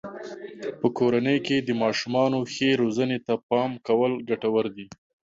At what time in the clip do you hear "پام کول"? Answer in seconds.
3.49-4.11